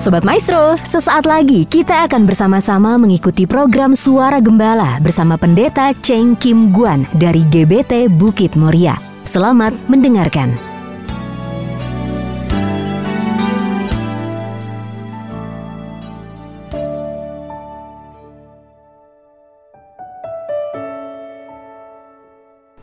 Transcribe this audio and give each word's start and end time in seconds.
Sobat 0.00 0.24
Maestro, 0.24 0.80
sesaat 0.80 1.28
lagi 1.28 1.68
kita 1.68 2.08
akan 2.08 2.24
bersama-sama 2.24 2.96
mengikuti 2.96 3.44
program 3.44 3.92
Suara 3.92 4.40
Gembala 4.40 4.96
bersama 4.96 5.36
Pendeta 5.36 5.92
Cheng 5.92 6.40
Kim 6.40 6.72
Guan 6.72 7.04
dari 7.12 7.44
GBT 7.44 8.08
Bukit 8.08 8.56
Moria. 8.56 8.96
Selamat 9.28 9.76
mendengarkan. 9.92 10.56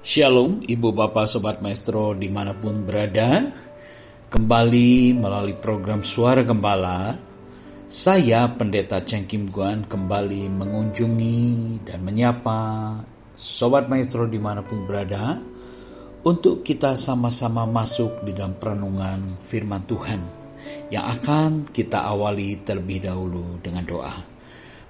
Shalom, 0.05 0.61
Ibu 0.69 0.93
Bapak 0.93 1.25
Sobat 1.25 1.65
Maestro 1.65 2.13
di 2.13 2.29
mana 2.29 2.53
pun 2.53 2.85
berada 2.85 3.49
Kembali 4.27 5.15
melalui 5.15 5.55
program 5.55 6.03
Suara 6.03 6.43
Gembala 6.43 7.15
Saya 7.87 8.51
Pendeta 8.51 8.99
Cheng 8.99 9.23
Kim 9.23 9.47
Guan 9.47 9.87
kembali 9.87 10.51
mengunjungi 10.51 11.79
dan 11.87 12.03
menyapa 12.03 12.59
Sobat 13.31 13.87
Maestro 13.87 14.27
di 14.27 14.35
mana 14.35 14.67
pun 14.67 14.83
berada 14.83 15.39
Untuk 16.27 16.59
kita 16.59 16.99
sama-sama 16.99 17.63
masuk 17.63 18.27
di 18.27 18.35
dalam 18.35 18.59
perenungan 18.59 19.39
firman 19.39 19.87
Tuhan 19.87 20.21
Yang 20.91 21.05
akan 21.23 21.51
kita 21.71 22.03
awali 22.03 22.59
terlebih 22.67 23.07
dahulu 23.07 23.63
dengan 23.63 23.87
doa 23.87 24.15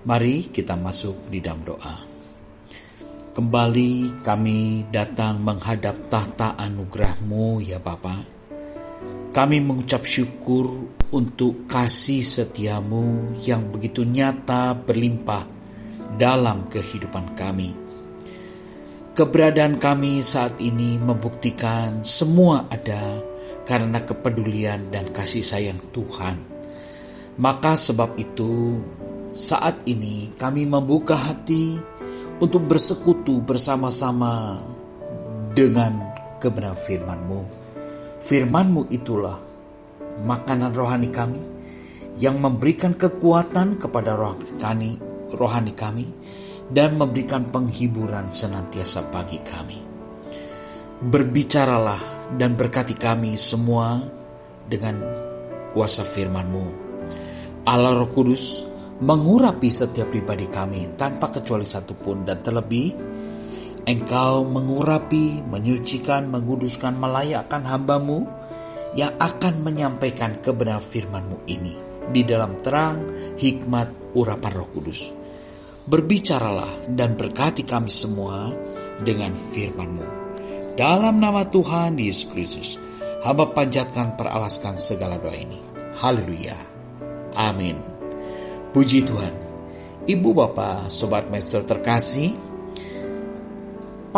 Mari 0.07 0.49
kita 0.55 0.79
masuk 0.79 1.27
di 1.27 1.43
dalam 1.43 1.67
doa. 1.67 1.95
Kembali 3.35 4.23
kami 4.23 4.87
datang 4.87 5.43
menghadap 5.43 6.07
tahta 6.07 6.55
anugerahmu 6.55 7.59
ya 7.59 7.75
Bapa. 7.77 8.36
Kami 9.37 9.61
mengucap 9.61 10.01
syukur 10.01 10.97
untuk 11.13 11.69
kasih 11.69 12.25
setiamu 12.25 13.37
yang 13.45 13.69
begitu 13.69 14.01
nyata 14.01 14.73
berlimpah 14.73 15.45
dalam 16.17 16.65
kehidupan 16.65 17.37
kami. 17.37 17.69
Keberadaan 19.13 19.77
kami 19.77 20.25
saat 20.25 20.57
ini 20.57 20.97
membuktikan 20.97 22.01
semua 22.01 22.65
ada 22.65 23.21
karena 23.61 24.01
kepedulian 24.01 24.89
dan 24.89 25.13
kasih 25.13 25.45
sayang 25.45 25.85
Tuhan. 25.93 26.41
Maka 27.37 27.77
sebab 27.77 28.17
itu 28.17 28.81
saat 29.37 29.85
ini 29.85 30.33
kami 30.33 30.65
membuka 30.65 31.13
hati 31.13 31.77
untuk 32.41 32.65
bersekutu 32.65 33.45
bersama-sama 33.45 34.65
dengan 35.53 35.93
kebenaran 36.41 36.81
firman-Mu. 36.89 37.56
Firman-Mu 38.27 38.91
itulah 38.91 39.39
makanan 40.27 40.75
rohani 40.75 41.07
kami 41.15 41.39
yang 42.19 42.43
memberikan 42.43 42.91
kekuatan 42.91 43.79
kepada 43.79 44.19
rohani, 44.19 44.99
rohani 45.31 45.71
kami 45.71 46.03
dan 46.67 46.99
memberikan 46.99 47.47
penghiburan 47.47 48.27
senantiasa 48.27 49.07
bagi 49.07 49.39
kami. 49.39 49.79
Berbicaralah 51.07 52.35
dan 52.35 52.59
berkati 52.59 52.99
kami 52.99 53.31
semua 53.39 53.95
dengan 54.67 54.99
kuasa 55.71 56.03
firman-Mu. 56.03 56.65
Allah 57.63 57.95
Roh 57.95 58.11
Kudus, 58.11 58.67
mengurapi 59.07 59.71
setiap 59.71 60.11
pribadi 60.11 60.51
kami 60.51 60.99
tanpa 60.99 61.31
kecuali 61.31 61.63
satupun 61.63 62.27
dan 62.27 62.43
terlebih 62.43 62.91
Engkau 63.87 64.43
mengurapi, 64.43 65.47
menyucikan, 65.47 66.27
menguduskan, 66.27 66.99
melayakkan 66.99 67.63
hambamu 67.63 68.27
yang 68.99 69.15
akan 69.15 69.63
menyampaikan 69.63 70.43
kebenaran 70.43 70.83
firmanmu 70.83 71.47
ini 71.47 71.71
di 72.11 72.27
dalam 72.27 72.59
terang 72.59 73.07
hikmat 73.39 74.11
urapan 74.11 74.51
roh 74.59 74.67
kudus. 74.75 75.15
Berbicaralah 75.87 76.91
dan 76.91 77.15
berkati 77.15 77.63
kami 77.63 77.87
semua 77.87 78.51
dengan 78.99 79.31
firmanmu. 79.39 80.07
Dalam 80.75 81.23
nama 81.23 81.47
Tuhan 81.47 81.95
Yesus 81.95 82.27
Kristus, 82.27 82.69
hamba 83.23 83.55
panjatkan 83.55 84.19
peralaskan 84.19 84.75
segala 84.75 85.15
doa 85.15 85.31
ini. 85.31 85.63
Haleluya. 86.03 86.59
Amin. 87.39 87.79
Puji 88.75 89.07
Tuhan. 89.07 89.47
Ibu 90.11 90.29
Bapak, 90.35 90.91
Sobat 90.91 91.31
Master 91.31 91.63
terkasih, 91.63 92.35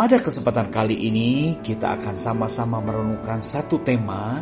pada 0.00 0.16
kesempatan 0.16 0.72
kali 0.72 0.96
ini 0.96 1.60
kita 1.60 2.00
akan 2.00 2.16
sama-sama 2.16 2.80
merenungkan 2.80 3.36
satu 3.36 3.84
tema 3.84 4.40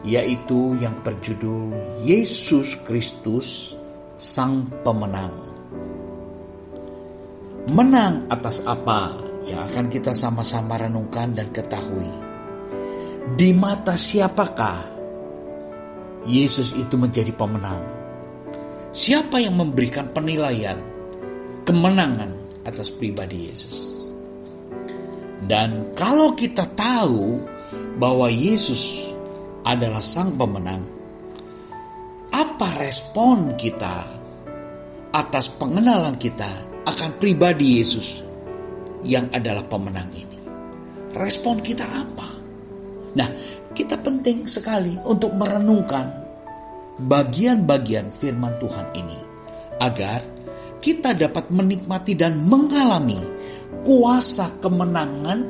yaitu 0.00 0.80
yang 0.80 1.04
berjudul 1.04 2.00
Yesus 2.08 2.80
Kristus 2.88 3.76
Sang 4.16 4.64
Pemenang. 4.80 5.44
Menang 7.76 8.32
atas 8.32 8.64
apa 8.64 9.12
yang 9.44 9.60
akan 9.68 9.92
kita 9.92 10.16
sama-sama 10.16 10.80
renungkan 10.80 11.36
dan 11.36 11.52
ketahui. 11.52 12.08
Di 13.36 13.52
mata 13.52 13.92
siapakah 13.92 14.88
Yesus 16.24 16.80
itu 16.80 16.96
menjadi 16.96 17.36
pemenang? 17.36 17.84
Siapa 18.88 19.36
yang 19.36 19.52
memberikan 19.52 20.08
penilaian 20.16 20.80
kemenangan 21.68 22.32
atas 22.64 22.88
pribadi 22.88 23.52
Yesus? 23.52 23.97
Dan 25.38 25.94
kalau 25.94 26.34
kita 26.34 26.66
tahu 26.74 27.38
bahwa 27.98 28.26
Yesus 28.26 29.14
adalah 29.62 30.02
sang 30.02 30.34
pemenang, 30.34 30.82
apa 32.34 32.68
respon 32.82 33.54
kita 33.54 34.18
atas 35.14 35.46
pengenalan 35.54 36.18
kita 36.18 36.48
akan 36.86 37.10
pribadi 37.22 37.78
Yesus 37.78 38.26
yang 39.06 39.30
adalah 39.30 39.62
pemenang 39.66 40.10
ini? 40.10 40.38
Respon 41.14 41.62
kita 41.62 41.86
apa? 41.86 42.28
Nah, 43.14 43.28
kita 43.72 44.02
penting 44.02 44.42
sekali 44.42 44.98
untuk 45.06 45.38
merenungkan 45.38 46.10
bagian-bagian 46.98 48.10
firman 48.10 48.58
Tuhan 48.58 48.90
ini 48.98 49.18
agar 49.78 50.18
kita 50.82 51.14
dapat 51.14 51.50
menikmati 51.54 52.18
dan 52.18 52.42
mengalami 52.42 53.18
kuasa 53.82 54.48
kemenangan 54.62 55.40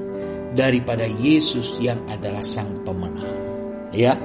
daripada 0.56 1.04
Yesus 1.04 1.78
yang 1.78 2.00
adalah 2.08 2.42
sang 2.44 2.82
pemenang. 2.84 3.36
Ya, 3.92 4.16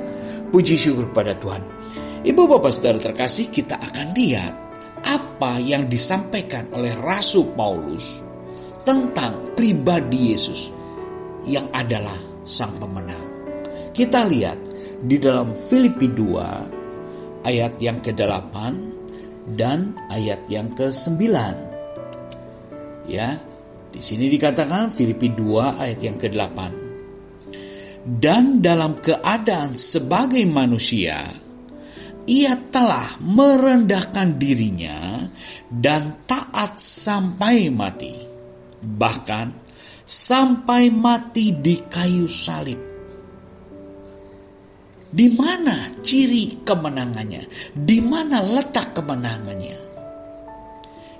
puji 0.51 0.75
syukur 0.75 1.11
pada 1.11 1.35
Tuhan. 1.37 1.63
Ibu 2.23 2.47
bapak 2.47 2.71
saudara 2.71 2.99
terkasih 2.99 3.51
kita 3.51 3.75
akan 3.79 4.15
lihat 4.15 4.53
apa 5.03 5.59
yang 5.59 5.91
disampaikan 5.91 6.71
oleh 6.71 6.95
Rasul 7.03 7.51
Paulus 7.51 8.23
tentang 8.87 9.55
pribadi 9.55 10.31
Yesus 10.31 10.71
yang 11.43 11.67
adalah 11.75 12.15
sang 12.47 12.71
pemenang. 12.79 13.27
Kita 13.91 14.23
lihat 14.27 14.59
di 15.03 15.19
dalam 15.19 15.51
Filipi 15.51 16.07
2 16.07 17.43
ayat 17.43 17.75
yang 17.83 17.99
ke-8 17.99 18.55
dan 19.59 19.91
ayat 20.07 20.47
yang 20.47 20.71
ke-9. 20.71 21.19
Ya, 23.11 23.35
di 23.93 24.01
sini 24.01 24.25
dikatakan 24.25 24.89
Filipi 24.89 25.29
2 25.29 25.77
ayat 25.77 25.99
yang 26.01 26.17
ke-8. 26.17 26.57
Dan 28.03 28.59
dalam 28.59 28.97
keadaan 28.97 29.77
sebagai 29.77 30.41
manusia, 30.49 31.29
ia 32.25 32.53
telah 32.73 33.21
merendahkan 33.21 34.33
dirinya 34.35 35.29
dan 35.69 36.25
taat 36.25 36.75
sampai 36.81 37.69
mati. 37.69 38.17
Bahkan 38.83 39.47
sampai 40.03 40.91
mati 40.91 41.55
di 41.55 41.79
kayu 41.87 42.27
salib 42.27 42.93
di 45.13 45.29
mana 45.37 45.93
ciri 46.01 46.65
kemenangannya? 46.65 47.45
Di 47.77 48.01
mana 48.01 48.41
letak 48.41 48.97
kemenangannya? 48.97 49.77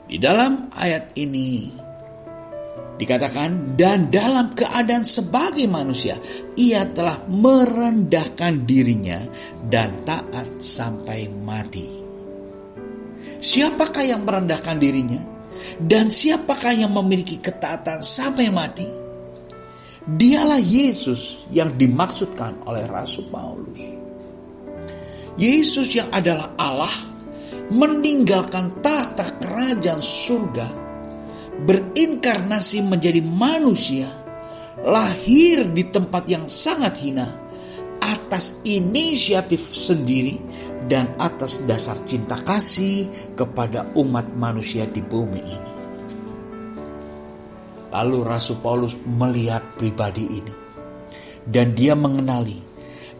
Di 0.09 0.17
dalam 0.17 0.73
ayat 0.73 1.13
ini 1.13 1.69
dikatakan 2.93 3.73
dan 3.73 4.13
dalam 4.13 4.53
keadaan 4.53 5.01
sebagai 5.01 5.65
manusia 5.65 6.13
ia 6.53 6.85
telah 6.93 7.25
merendahkan 7.25 8.63
dirinya 8.63 9.19
dan 9.65 9.97
taat 10.05 10.61
sampai 10.61 11.25
mati. 11.41 11.87
Siapakah 13.43 14.05
yang 14.07 14.23
merendahkan 14.23 14.79
dirinya? 14.79 15.19
Dan 15.77 16.09
siapakah 16.09 16.73
yang 16.73 16.95
memiliki 16.95 17.37
ketaatan 17.37 18.01
sampai 18.01 18.49
mati? 18.49 18.87
Dialah 20.03 20.59
Yesus 20.59 21.47
yang 21.51 21.75
dimaksudkan 21.75 22.65
oleh 22.67 22.87
Rasul 22.87 23.27
Paulus. 23.31 23.79
Yesus 25.39 25.97
yang 25.97 26.09
adalah 26.13 26.53
Allah 26.59 26.91
meninggalkan 27.71 28.83
tata 28.83 29.25
kerajaan 29.39 30.01
surga, 30.03 30.67
berinkarnasi 31.63 32.83
menjadi 32.83 33.23
manusia, 33.23 34.07
lahir 34.83 35.67
di 35.71 35.87
tempat 35.87 36.23
yang 36.27 36.45
sangat 36.45 36.99
hina, 36.99 37.27
atas 38.03 38.65
inisiatif 38.67 39.59
sendiri 39.59 40.41
dan 40.91 41.15
atas 41.15 41.63
dasar 41.63 41.95
cinta 42.03 42.35
kasih 42.35 43.07
kepada 43.37 43.95
umat 43.95 44.27
manusia 44.35 44.83
di 44.89 44.99
bumi 44.99 45.41
ini. 45.41 45.71
Lalu 47.93 48.17
Rasul 48.25 48.57
Paulus 48.57 48.97
melihat 49.05 49.77
pribadi 49.77 50.25
ini 50.25 50.53
dan 51.45 51.77
dia 51.77 51.93
mengenali 51.93 52.57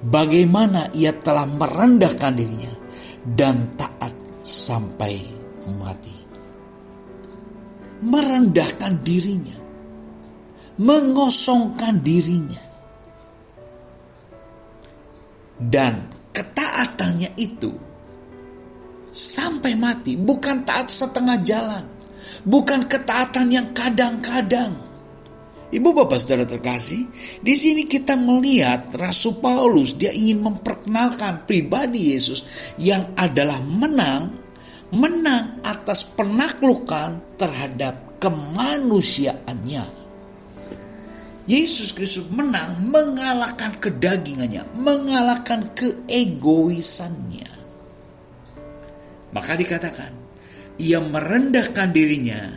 bagaimana 0.02 0.90
ia 0.98 1.14
telah 1.14 1.46
merendahkan 1.46 2.34
dirinya 2.34 2.74
dan 3.22 3.78
taat 3.78 4.12
sampai 4.42 5.22
mati. 5.78 6.23
Merendahkan 8.04 9.00
dirinya, 9.00 9.56
mengosongkan 10.76 12.04
dirinya, 12.04 12.60
dan 15.56 16.12
ketaatannya 16.36 17.32
itu 17.40 17.72
sampai 19.14 19.80
mati, 19.80 20.20
bukan 20.20 20.68
taat 20.68 20.92
setengah 20.92 21.38
jalan, 21.48 21.86
bukan 22.44 22.92
ketaatan 22.92 23.48
yang 23.54 23.72
kadang-kadang. 23.72 24.76
Ibu 25.74 25.90
bapak 25.90 26.22
saudara 26.22 26.46
terkasih, 26.46 27.10
di 27.42 27.56
sini 27.58 27.90
kita 27.90 28.14
melihat 28.14 28.94
Rasul 28.94 29.42
Paulus 29.42 29.98
dia 29.98 30.14
ingin 30.14 30.46
memperkenalkan 30.46 31.50
pribadi 31.50 32.14
Yesus 32.14 32.46
yang 32.78 33.18
adalah 33.18 33.58
menang, 33.58 34.43
menang 34.94 35.66
atas 35.66 36.06
penaklukan 36.14 37.36
terhadap 37.42 38.22
kemanusiaannya. 38.22 40.06
Yesus 41.44 41.92
Kristus 41.92 42.32
menang 42.32 42.88
mengalahkan 42.88 43.76
kedagingannya, 43.82 44.64
mengalahkan 44.80 45.76
keegoisannya. 45.76 47.52
Maka 49.34 49.52
dikatakan, 49.60 50.14
ia 50.80 51.04
merendahkan 51.04 51.90
dirinya 51.92 52.48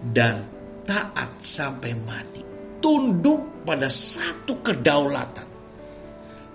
dan 0.00 0.46
taat 0.86 1.36
sampai 1.36 1.92
mati. 2.06 2.40
Tunduk 2.80 3.66
pada 3.68 3.92
satu 3.92 4.64
kedaulatan. 4.64 5.48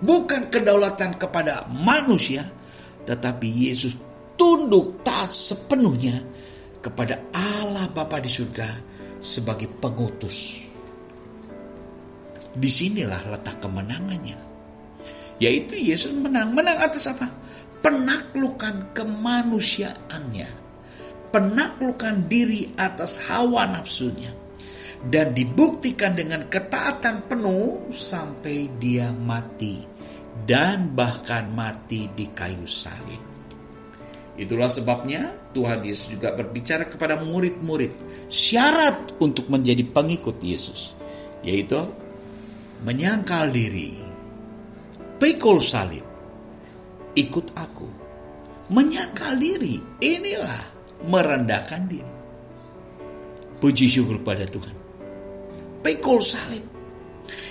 Bukan 0.02 0.50
kedaulatan 0.50 1.14
kepada 1.14 1.70
manusia, 1.70 2.42
tetapi 3.06 3.70
Yesus 3.70 3.94
tunduk 4.36 5.02
taat 5.02 5.32
sepenuhnya 5.32 6.22
kepada 6.78 7.18
Allah 7.34 7.90
Bapa 7.90 8.22
di 8.22 8.30
surga 8.30 8.68
sebagai 9.18 9.66
pengutus 9.66 10.70
Di 12.56 12.72
sinilah 12.72 13.36
letak 13.36 13.60
kemenangannya. 13.60 14.38
Yaitu 15.36 15.76
Yesus 15.76 16.16
menang. 16.16 16.56
Menang 16.56 16.80
atas 16.80 17.12
apa? 17.12 17.28
Penaklukan 17.84 18.96
kemanusiaannya. 18.96 20.48
Penaklukan 21.28 22.24
diri 22.32 22.72
atas 22.80 23.28
hawa 23.28 23.68
nafsunya. 23.68 24.32
Dan 25.04 25.36
dibuktikan 25.36 26.16
dengan 26.16 26.48
ketaatan 26.48 27.28
penuh 27.28 27.92
sampai 27.92 28.72
dia 28.80 29.12
mati. 29.12 29.84
Dan 30.48 30.96
bahkan 30.96 31.52
mati 31.52 32.08
di 32.08 32.32
kayu 32.32 32.64
salib. 32.64 33.35
Itulah 34.36 34.68
sebabnya 34.68 35.32
Tuhan 35.56 35.80
Yesus 35.80 36.12
juga 36.12 36.36
berbicara 36.36 36.84
kepada 36.84 37.16
murid-murid 37.24 37.92
syarat 38.28 39.16
untuk 39.16 39.48
menjadi 39.48 39.80
pengikut 39.88 40.36
Yesus, 40.44 40.92
yaitu 41.40 41.80
menyangkal 42.84 43.48
diri, 43.48 43.96
pikul 45.16 45.56
salib, 45.56 46.04
ikut 47.16 47.46
aku. 47.56 47.88
Menyangkal 48.66 49.40
diri, 49.40 49.80
inilah 50.04 50.60
merendahkan 51.08 51.82
diri. 51.88 52.14
Puji 53.56 53.88
syukur 53.88 54.20
pada 54.20 54.44
Tuhan. 54.44 54.76
Pikul 55.80 56.20
salib. 56.20 56.66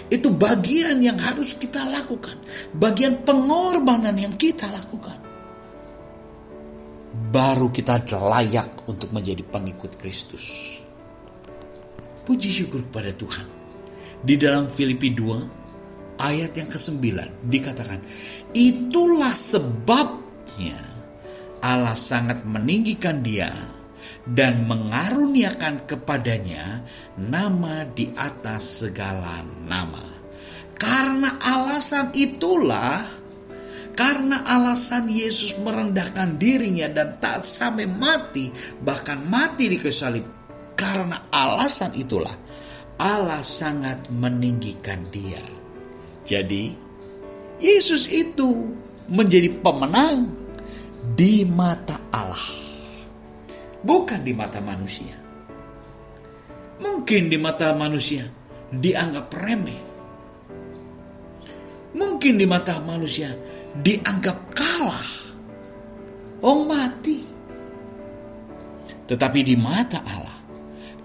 Itu 0.06 0.30
bagian 0.38 1.02
yang 1.02 1.18
harus 1.18 1.58
kita 1.58 1.82
lakukan. 1.88 2.38
Bagian 2.78 3.26
pengorbanan 3.26 4.14
yang 4.14 4.38
kita 4.38 4.70
lakukan. 4.70 5.25
Baru 7.36 7.68
kita 7.68 8.00
layak 8.16 8.88
untuk 8.88 9.12
menjadi 9.12 9.44
pengikut 9.44 10.00
Kristus. 10.00 10.80
Puji 12.24 12.48
syukur 12.48 12.88
pada 12.88 13.12
Tuhan. 13.12 13.44
Di 14.24 14.40
dalam 14.40 14.72
Filipi 14.72 15.12
2 15.12 16.16
ayat 16.16 16.56
yang 16.56 16.72
ke-9 16.72 16.96
dikatakan, 17.44 18.00
"Itulah 18.56 19.36
sebabnya 19.36 20.80
Allah 21.60 21.92
sangat 21.92 22.48
meninggikan 22.48 23.20
dia 23.20 23.52
dan 24.24 24.64
mengaruniakan 24.64 25.84
kepadanya 25.84 26.88
nama 27.20 27.84
di 27.84 28.16
atas 28.16 28.88
segala 28.88 29.44
nama." 29.68 30.08
Karena 30.80 31.36
alasan 31.44 32.16
itulah 32.16 33.04
karena 33.96 34.44
alasan 34.44 35.08
Yesus 35.08 35.56
merendahkan 35.64 36.36
dirinya 36.36 36.92
dan 36.92 37.16
tak 37.16 37.48
sampai 37.48 37.88
mati, 37.88 38.52
bahkan 38.84 39.24
mati 39.24 39.72
di 39.72 39.80
kesalib. 39.80 40.28
Karena 40.76 41.32
alasan 41.32 41.96
itulah 41.96 42.36
Allah 43.00 43.40
sangat 43.40 44.12
meninggikan 44.12 45.08
dia. 45.08 45.40
Jadi, 46.28 46.76
Yesus 47.64 48.12
itu 48.12 48.76
menjadi 49.08 49.48
pemenang 49.64 50.28
di 51.16 51.48
mata 51.48 51.96
Allah, 52.12 52.52
bukan 53.80 54.20
di 54.20 54.36
mata 54.36 54.60
manusia. 54.60 55.16
Mungkin 56.76 57.32
di 57.32 57.40
mata 57.40 57.72
manusia 57.72 58.28
dianggap 58.68 59.32
remeh, 59.32 59.82
mungkin 61.96 62.36
di 62.36 62.44
mata 62.44 62.84
manusia 62.84 63.32
dianggap 63.82 64.38
kalah, 64.56 65.10
oh 66.44 66.64
mati. 66.64 67.20
Tetapi 69.06 69.40
di 69.46 69.56
mata 69.60 70.02
Allah, 70.02 70.38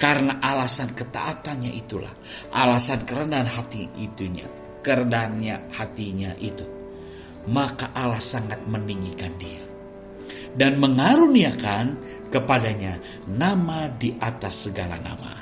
karena 0.01 0.41
alasan 0.41 0.97
ketaatannya 0.97 1.73
itulah, 1.77 2.13
alasan 2.57 3.05
kerendahan 3.05 3.49
hati 3.49 3.89
itunya, 4.01 4.49
kerendahannya 4.81 5.73
hatinya 5.77 6.33
itu. 6.41 6.65
Maka 7.49 7.93
Allah 7.97 8.21
sangat 8.21 8.65
meninggikan 8.69 9.33
dia. 9.41 9.65
Dan 10.51 10.83
mengaruniakan 10.83 11.97
kepadanya 12.27 12.99
nama 13.31 13.87
di 13.87 14.13
atas 14.19 14.69
segala 14.69 14.99
nama. 14.99 15.40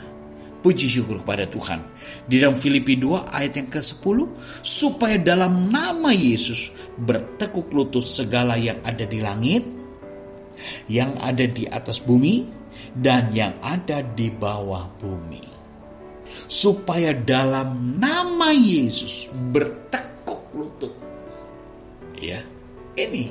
Puji 0.59 0.91
syukur 0.91 1.23
kepada 1.23 1.47
Tuhan. 1.47 1.79
Di 2.27 2.43
dalam 2.43 2.59
Filipi 2.59 2.99
2 2.99 3.31
ayat 3.31 3.53
yang 3.63 3.71
ke-10. 3.71 4.19
Supaya 4.63 5.17
dalam 5.23 5.71
nama 5.71 6.11
Yesus 6.11 6.91
bertekuk 6.99 7.71
lutut 7.71 8.03
segala 8.03 8.59
yang 8.59 8.83
ada 8.83 9.07
di 9.07 9.19
langit. 9.23 9.63
Yang 10.91 11.13
ada 11.23 11.45
di 11.47 11.65
atas 11.71 12.03
bumi 12.03 12.43
dan 12.91 13.31
yang 13.31 13.55
ada 13.63 14.03
di 14.03 14.35
bawah 14.35 14.91
bumi. 14.99 15.43
Supaya 16.51 17.15
dalam 17.15 17.99
nama 18.03 18.51
Yesus 18.51 19.31
bertekuk 19.55 20.51
lutut. 20.59 20.95
Ya, 22.19 22.43
ini. 22.99 23.31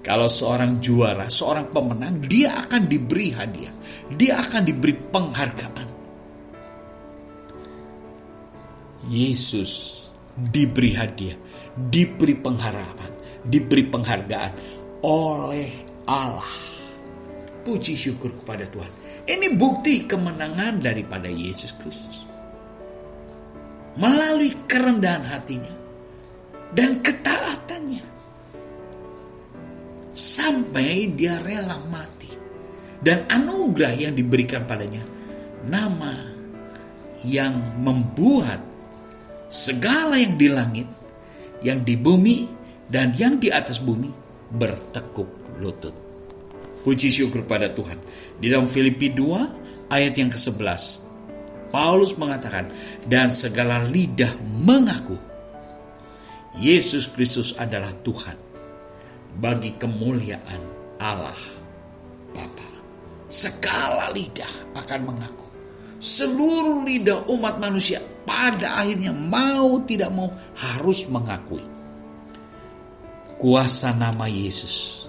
Kalau 0.00 0.32
seorang 0.32 0.80
juara, 0.80 1.28
seorang 1.28 1.70
pemenang, 1.70 2.24
dia 2.24 2.50
akan 2.56 2.88
diberi 2.88 3.36
hadiah. 3.36 3.74
Dia 4.16 4.40
akan 4.40 4.62
diberi 4.64 4.96
penghargaan. 4.96 5.89
Yesus 9.08 10.02
diberi 10.36 10.92
hadiah, 10.92 11.38
diberi 11.76 12.36
pengharapan, 12.36 13.10
diberi 13.46 13.88
penghargaan 13.88 14.52
oleh 15.00 15.70
Allah 16.04 16.70
Puji 17.60 17.92
syukur 17.92 18.40
kepada 18.40 18.64
Tuhan. 18.64 18.88
Ini 19.28 19.52
bukti 19.52 20.08
kemenangan 20.08 20.80
daripada 20.80 21.28
Yesus 21.28 21.76
Kristus. 21.76 22.24
Melalui 24.00 24.64
kerendahan 24.64 25.24
hatinya 25.28 25.74
dan 26.72 27.04
ketaatannya. 27.04 28.04
Sampai 30.16 31.12
dia 31.12 31.36
rela 31.44 31.76
mati. 31.92 32.32
Dan 33.00 33.28
anugerah 33.28 33.92
yang 33.96 34.12
diberikan 34.16 34.64
padanya. 34.64 35.04
Nama 35.68 36.16
yang 37.28 37.84
membuat 37.84 38.60
segala 39.50 40.14
yang 40.16 40.38
di 40.38 40.48
langit, 40.48 40.88
yang 41.66 41.82
di 41.82 41.98
bumi, 41.98 42.46
dan 42.86 43.10
yang 43.18 43.36
di 43.42 43.50
atas 43.50 43.82
bumi 43.82 44.08
bertekuk 44.54 45.58
lutut. 45.58 45.92
Puji 46.80 47.12
syukur 47.12 47.44
pada 47.44 47.68
Tuhan. 47.68 47.98
Di 48.40 48.48
dalam 48.48 48.64
Filipi 48.64 49.12
2 49.12 49.92
ayat 49.92 50.14
yang 50.16 50.32
ke-11. 50.32 51.10
Paulus 51.70 52.16
mengatakan, 52.18 52.66
dan 53.06 53.30
segala 53.30 53.84
lidah 53.86 54.32
mengaku 54.64 55.14
Yesus 56.58 57.06
Kristus 57.14 57.54
adalah 57.54 57.94
Tuhan 58.02 58.34
bagi 59.38 59.78
kemuliaan 59.78 60.62
Allah 60.98 61.38
Bapa. 62.34 62.68
Segala 63.30 64.10
lidah 64.10 64.74
akan 64.74 65.00
mengaku. 65.06 65.46
Seluruh 66.02 66.82
lidah 66.82 67.30
umat 67.30 67.62
manusia 67.62 68.02
pada 68.30 68.86
akhirnya 68.86 69.10
mau 69.10 69.82
tidak 69.82 70.14
mau 70.14 70.30
harus 70.54 71.10
mengakui 71.10 71.66
kuasa 73.42 73.90
nama 73.98 74.30
Yesus. 74.30 75.08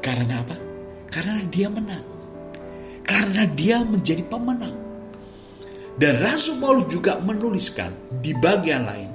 Karena 0.00 0.40
apa? 0.40 0.56
Karena 1.12 1.44
dia 1.50 1.68
menang. 1.68 2.06
Karena 3.04 3.42
dia 3.52 3.84
menjadi 3.84 4.22
pemenang. 4.24 4.86
Dan 5.98 6.22
Rasul 6.24 6.56
Paulus 6.62 6.88
juga 6.88 7.20
menuliskan 7.20 7.92
di 8.22 8.32
bagian 8.32 8.86
lain 8.86 9.10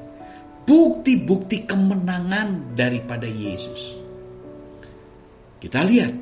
bukti-bukti 0.67 1.65
kemenangan 1.65 2.77
daripada 2.77 3.25
Yesus. 3.25 3.97
Kita 5.57 5.81
lihat 5.87 6.13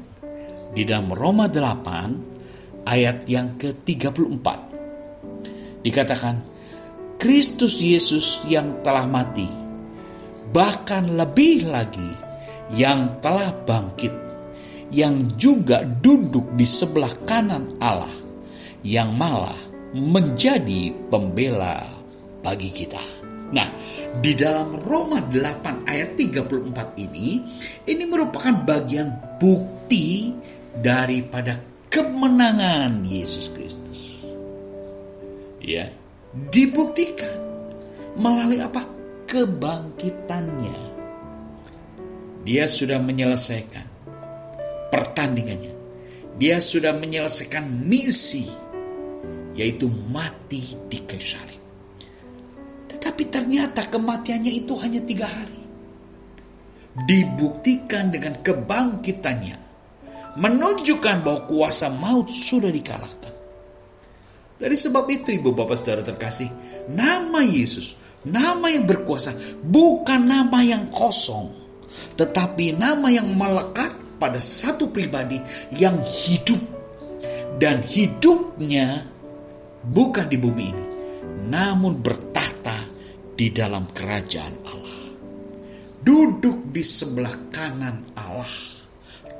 di 0.72 0.84
dalam 0.88 1.12
Roma 1.12 1.50
8 1.50 2.86
ayat 2.86 3.26
yang 3.28 3.58
ke-34. 3.58 4.69
Dikatakan, 5.80 6.36
Kristus 7.20 7.84
Yesus 7.84 8.48
yang 8.48 8.80
telah 8.80 9.04
mati, 9.08 9.48
bahkan 10.56 11.20
lebih 11.20 11.68
lagi 11.68 12.12
yang 12.76 13.20
telah 13.20 13.52
bangkit, 13.52 14.14
yang 14.94 15.20
juga 15.36 15.84
duduk 15.84 16.56
di 16.56 16.64
sebelah 16.64 17.12
kanan 17.28 17.80
Allah, 17.84 18.12
yang 18.84 19.14
malah 19.16 19.58
menjadi 19.96 20.94
pembela 21.10 21.84
bagi 22.40 22.70
kita. 22.72 23.04
Nah, 23.50 23.66
di 24.22 24.38
dalam 24.38 24.78
Roma 24.78 25.26
8 25.26 25.90
ayat 25.90 26.14
34 26.14 27.02
ini, 27.02 27.42
ini 27.90 28.04
merupakan 28.06 28.54
bagian 28.62 29.40
bukti 29.42 30.30
daripada 30.78 31.58
kemenangan 31.90 33.02
Yesus 33.04 33.50
Kristus. 33.50 33.69
Ya, 35.60 35.92
dibuktikan 36.32 37.36
melalui 38.16 38.64
apa? 38.64 38.84
Kebangkitannya. 39.30 40.78
Dia 42.48 42.66
sudah 42.66 42.98
menyelesaikan 42.98 43.86
pertandingannya. 44.90 45.74
Dia 46.40 46.58
sudah 46.64 46.96
menyelesaikan 46.96 47.68
misi 47.68 48.48
yaitu 49.60 49.92
mati 50.10 50.64
di 50.88 50.98
kayu 51.04 51.20
salib. 51.20 51.62
Tetapi 52.90 53.24
ternyata 53.28 53.86
kematiannya 53.92 54.52
itu 54.56 54.74
hanya 54.80 55.04
tiga 55.04 55.28
hari. 55.28 55.62
Dibuktikan 57.06 58.10
dengan 58.10 58.40
kebangkitannya. 58.40 59.58
Menunjukkan 60.40 61.18
bahwa 61.22 61.42
kuasa 61.46 61.92
maut 61.92 62.32
sudah 62.32 62.72
dikalahkan. 62.72 63.39
Dari 64.60 64.76
sebab 64.76 65.08
itu 65.08 65.32
ibu 65.32 65.56
bapak 65.56 65.80
saudara 65.80 66.04
terkasih. 66.04 66.52
Nama 66.92 67.40
Yesus. 67.48 67.96
Nama 68.28 68.68
yang 68.68 68.84
berkuasa. 68.84 69.32
Bukan 69.64 70.28
nama 70.28 70.60
yang 70.60 70.92
kosong. 70.92 71.56
Tetapi 72.20 72.76
nama 72.76 73.08
yang 73.08 73.32
melekat 73.40 74.20
pada 74.20 74.36
satu 74.36 74.92
pribadi 74.92 75.40
yang 75.80 75.96
hidup. 76.04 76.60
Dan 77.60 77.84
hidupnya 77.84 79.04
bukan 79.84 80.28
di 80.28 80.38
bumi 80.40 80.64
ini, 80.72 80.86
namun 81.48 82.00
bertahta 82.00 82.88
di 83.36 83.52
dalam 83.52 83.88
kerajaan 83.92 84.56
Allah. 84.64 85.00
Duduk 86.00 86.72
di 86.72 86.80
sebelah 86.80 87.52
kanan 87.52 88.16
Allah, 88.16 88.54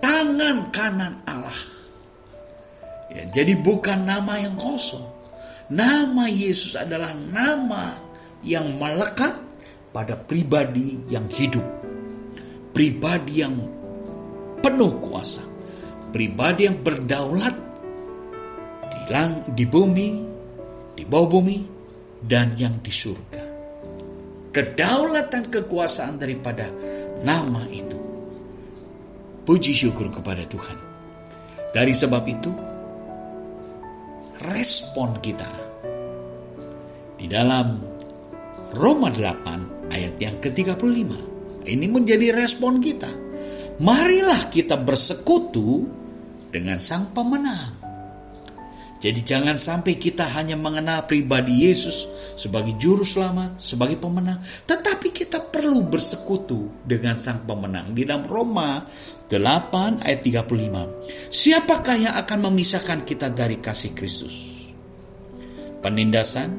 tangan 0.04 0.68
kanan 0.72 1.24
Allah. 1.24 1.79
Ya, 3.10 3.26
jadi 3.30 3.58
bukan 3.58 4.06
nama 4.06 4.38
yang 4.38 4.54
kosong. 4.58 5.06
Nama 5.70 6.26
Yesus 6.30 6.78
adalah 6.78 7.14
nama 7.14 7.98
yang 8.46 8.78
melekat 8.78 9.34
pada 9.94 10.18
pribadi 10.18 11.10
yang 11.10 11.26
hidup. 11.30 11.66
Pribadi 12.74 13.34
yang 13.42 13.56
penuh 14.62 14.94
kuasa. 15.02 15.46
Pribadi 16.10 16.66
yang 16.66 16.82
berdaulat 16.82 17.56
di, 18.90 19.00
lang, 19.14 19.46
di 19.54 19.66
bumi 19.66 20.10
di 21.00 21.08
bawah 21.08 21.40
bumi, 21.40 21.64
dan 22.20 22.60
yang 22.60 22.84
di 22.84 22.92
surga. 22.92 23.44
Kedaulatan 24.52 25.48
kekuasaan 25.48 26.20
daripada 26.20 26.68
nama 27.24 27.64
itu. 27.72 27.96
Puji 29.48 29.72
syukur 29.72 30.12
kepada 30.12 30.44
Tuhan. 30.44 30.76
Dari 31.72 31.96
sebab 31.96 32.24
itu, 32.28 32.52
respon 34.48 35.20
kita 35.20 35.50
di 37.20 37.28
dalam 37.28 37.80
Roma 38.76 39.12
8 39.12 39.90
ayat 39.92 40.16
yang 40.22 40.38
ke-35. 40.40 41.12
Ini 41.68 41.86
menjadi 41.92 42.32
respon 42.32 42.80
kita. 42.80 43.12
Marilah 43.84 44.48
kita 44.48 44.80
bersekutu 44.80 45.88
dengan 46.54 46.80
sang 46.80 47.12
pemenang. 47.12 47.79
Jadi 49.00 49.24
jangan 49.24 49.56
sampai 49.56 49.96
kita 49.96 50.28
hanya 50.36 50.60
mengenal 50.60 51.08
pribadi 51.08 51.64
Yesus 51.64 52.04
sebagai 52.36 52.76
juru 52.76 53.08
selamat, 53.08 53.56
sebagai 53.56 53.96
pemenang, 53.96 54.44
tetapi 54.68 55.16
kita 55.16 55.40
perlu 55.40 55.88
bersekutu 55.88 56.84
dengan 56.84 57.16
sang 57.16 57.48
pemenang. 57.48 57.96
Di 57.96 58.04
dalam 58.04 58.28
Roma 58.28 58.84
8 59.32 60.04
ayat 60.04 60.20
35. 60.20 61.32
Siapakah 61.32 61.96
yang 61.96 62.16
akan 62.20 62.40
memisahkan 62.52 63.08
kita 63.08 63.32
dari 63.32 63.64
kasih 63.64 63.96
Kristus? 63.96 64.68
Penindasan 65.80 66.50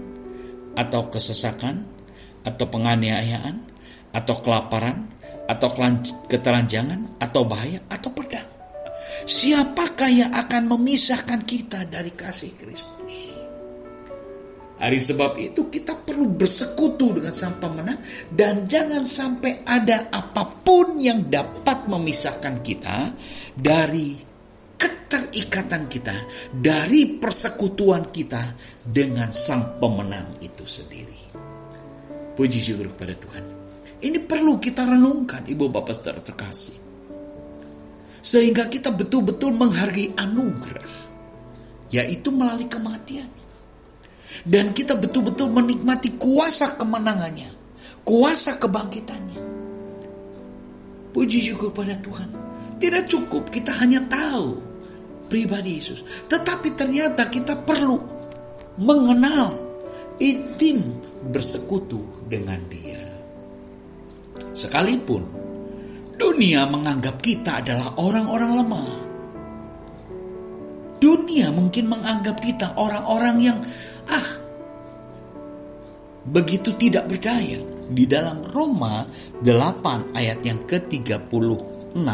atau 0.80 1.12
kesesakan 1.12 1.84
atau 2.40 2.64
penganiayaan 2.72 3.68
atau 4.16 4.40
kelaparan 4.40 5.12
atau 5.50 5.68
ketelanjangan 6.30 7.18
atau 7.18 7.42
bahaya 7.42 7.82
atau 7.90 8.14
pedang 8.14 8.29
Siapakah 9.24 10.10
yang 10.10 10.32
akan 10.32 10.62
memisahkan 10.76 11.44
kita 11.44 11.84
dari 11.88 12.12
kasih 12.16 12.56
Kristus? 12.56 13.40
Hari 14.80 14.96
sebab 14.96 15.36
itu 15.36 15.68
kita 15.68 15.92
perlu 15.92 16.32
bersekutu 16.32 17.12
dengan 17.12 17.28
sang 17.28 17.60
pemenang 17.60 18.00
dan 18.32 18.64
jangan 18.64 19.04
sampai 19.04 19.60
ada 19.68 20.08
apa 20.08 20.64
pun 20.64 20.96
yang 20.96 21.28
dapat 21.28 21.84
memisahkan 21.84 22.64
kita 22.64 23.12
dari 23.52 24.16
keterikatan 24.80 25.84
kita, 25.84 26.16
dari 26.48 27.20
persekutuan 27.20 28.08
kita 28.08 28.40
dengan 28.80 29.28
sang 29.28 29.76
pemenang 29.76 30.40
itu 30.40 30.64
sendiri. 30.64 31.20
Puji 32.32 32.58
syukur 32.64 32.88
kepada 32.96 33.12
Tuhan. 33.20 33.44
Ini 34.00 34.16
perlu 34.24 34.56
kita 34.56 34.88
renungkan 34.88 35.44
Ibu 35.44 35.68
Bapak 35.68 35.92
Saudara 35.92 36.24
terkasih. 36.24 36.89
Sehingga 38.20 38.68
kita 38.68 38.92
betul-betul 38.92 39.56
menghargai 39.56 40.12
anugerah. 40.16 40.92
Yaitu 41.90 42.30
melalui 42.30 42.68
kematian. 42.68 43.28
Dan 44.46 44.70
kita 44.76 44.94
betul-betul 44.94 45.50
menikmati 45.50 46.14
kuasa 46.20 46.78
kemenangannya. 46.78 47.50
Kuasa 48.06 48.56
kebangkitannya. 48.60 49.40
Puji 51.10 51.38
syukur 51.42 51.74
pada 51.74 51.98
Tuhan. 51.98 52.30
Tidak 52.80 53.04
cukup 53.10 53.50
kita 53.50 53.74
hanya 53.82 54.06
tahu 54.06 54.56
pribadi 55.28 55.76
Yesus. 55.76 56.26
Tetapi 56.30 56.78
ternyata 56.78 57.28
kita 57.28 57.58
perlu 57.66 57.98
mengenal 58.80 59.52
intim 60.22 60.80
bersekutu 61.28 62.26
dengan 62.30 62.58
dia. 62.70 63.02
Sekalipun 64.50 65.22
Dunia 66.20 66.68
menganggap 66.68 67.16
kita 67.24 67.64
adalah 67.64 67.96
orang-orang 67.96 68.52
lemah. 68.60 68.90
Dunia 71.00 71.48
mungkin 71.48 71.88
menganggap 71.88 72.44
kita 72.44 72.76
orang-orang 72.76 73.36
yang 73.40 73.58
ah 74.12 74.28
begitu 76.28 76.76
tidak 76.76 77.08
berdaya. 77.08 77.56
Di 77.90 78.04
dalam 78.06 78.44
Roma 78.52 79.02
8 79.42 80.14
ayat 80.14 80.44
yang 80.44 80.62
ke-36 80.68 82.04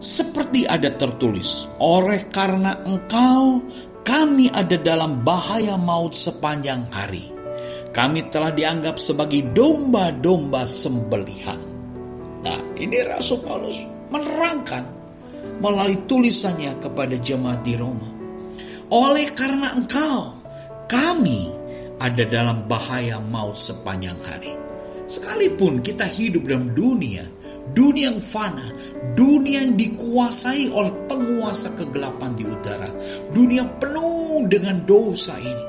seperti 0.00 0.64
ada 0.64 0.88
tertulis, 0.96 1.68
oleh 1.76 2.32
karena 2.32 2.80
engkau 2.88 3.60
kami 4.00 4.48
ada 4.48 4.80
dalam 4.80 5.20
bahaya 5.20 5.76
maut 5.76 6.16
sepanjang 6.16 6.88
hari. 6.88 7.28
Kami 7.92 8.32
telah 8.32 8.56
dianggap 8.56 8.96
sebagai 8.96 9.52
domba-domba 9.52 10.64
sembelihan. 10.64 11.69
Nah, 12.40 12.58
ini 12.80 12.96
Rasul 13.04 13.44
Paulus 13.44 13.80
menerangkan 14.08 14.84
melalui 15.60 16.08
tulisannya 16.08 16.80
kepada 16.80 17.16
jemaat 17.20 17.60
di 17.60 17.76
Roma. 17.76 18.08
Oleh 18.90 19.28
karena 19.36 19.76
engkau, 19.76 20.40
kami 20.90 21.52
ada 22.00 22.24
dalam 22.26 22.64
bahaya 22.64 23.20
maut 23.20 23.54
sepanjang 23.54 24.16
hari. 24.24 24.56
Sekalipun 25.04 25.84
kita 25.84 26.08
hidup 26.08 26.48
dalam 26.48 26.72
dunia, 26.72 27.22
dunia 27.76 28.14
yang 28.14 28.22
fana, 28.22 28.66
dunia 29.14 29.62
yang 29.66 29.74
dikuasai 29.76 30.70
oleh 30.72 30.92
penguasa 31.06 31.76
kegelapan 31.76 32.32
di 32.34 32.44
utara, 32.46 32.88
dunia 33.30 33.66
penuh 33.78 34.46
dengan 34.48 34.82
dosa 34.86 35.36
ini. 35.38 35.66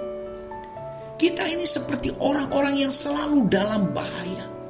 Kita 1.21 1.45
ini 1.45 1.65
seperti 1.65 2.09
orang-orang 2.17 2.81
yang 2.81 2.93
selalu 2.93 3.45
dalam 3.45 3.93
bahaya. 3.93 4.60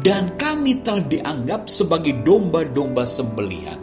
Dan 0.00 0.34
kami 0.40 0.80
telah 0.80 1.04
dianggap 1.04 1.68
sebagai 1.68 2.24
domba-domba 2.24 3.04
sembelihan. 3.04 3.76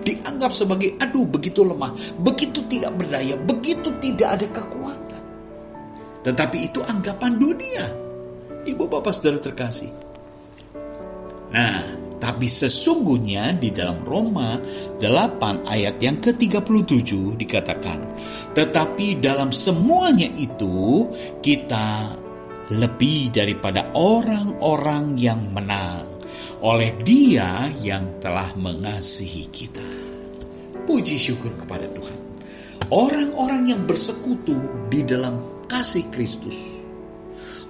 Dianggap 0.00 0.50
sebagai, 0.50 0.98
aduh 0.98 1.28
begitu 1.28 1.62
lemah, 1.62 1.94
begitu 2.18 2.64
tidak 2.66 2.96
berdaya, 2.98 3.38
begitu 3.38 3.94
tidak 4.02 4.40
ada 4.40 4.46
kekuatan. 4.50 5.22
Tetapi 6.20 6.56
itu 6.68 6.80
anggapan 6.84 7.32
dunia 7.36 7.86
Ibu 8.60 8.92
bapak 8.92 9.12
saudara 9.12 9.40
terkasih. 9.40 9.88
Nah, 11.50 11.82
tapi 12.20 12.46
sesungguhnya 12.46 13.56
di 13.56 13.72
dalam 13.72 14.04
Roma 14.04 14.60
8 15.00 15.64
ayat 15.66 15.96
yang 15.98 16.20
ke-37 16.20 17.40
dikatakan, 17.40 17.98
tetapi 18.52 19.18
dalam 19.18 19.50
semuanya 19.50 20.28
itu 20.36 21.08
kita 21.40 22.19
lebih 22.70 23.34
daripada 23.34 23.90
orang-orang 23.94 25.18
yang 25.18 25.50
menang 25.50 26.06
oleh 26.62 26.94
Dia 27.02 27.66
yang 27.82 28.20
telah 28.22 28.54
mengasihi 28.54 29.48
kita. 29.50 29.86
Puji 30.86 31.16
syukur 31.16 31.54
kepada 31.58 31.86
Tuhan. 31.90 32.18
Orang-orang 32.90 33.70
yang 33.70 33.82
bersekutu 33.86 34.86
di 34.90 35.06
dalam 35.06 35.66
kasih 35.70 36.10
Kristus 36.10 36.90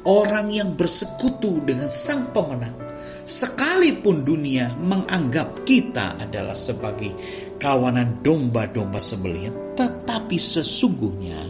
orang 0.09 0.49
yang 0.49 0.77
bersekutu 0.77 1.61
dengan 1.65 1.91
Sang 1.93 2.33
Pemenang, 2.33 2.77
sekalipun 3.25 4.25
dunia 4.25 4.73
menganggap 4.81 5.65
kita 5.69 6.17
adalah 6.17 6.57
sebagai 6.57 7.13
kawanan 7.61 8.25
domba-domba 8.25 9.01
sembelihan, 9.01 9.77
tetapi 9.77 10.37
sesungguhnya 10.41 11.41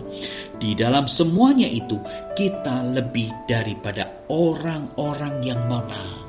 di 0.60 0.76
dalam 0.76 1.08
semuanya 1.08 1.64
itu 1.64 1.96
kita 2.36 2.84
lebih 2.92 3.48
daripada 3.48 4.28
orang-orang 4.28 5.40
yang 5.40 5.56
menang. 5.64 6.20